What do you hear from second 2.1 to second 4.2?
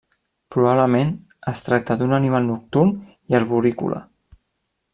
animal nocturn i arborícola.